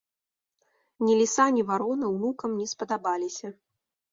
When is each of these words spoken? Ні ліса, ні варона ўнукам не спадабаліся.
Ні 1.09 1.17
ліса, 1.19 1.45
ні 1.57 1.63
варона 1.69 2.05
ўнукам 2.15 2.57
не 2.63 2.67
спадабаліся. 2.73 3.47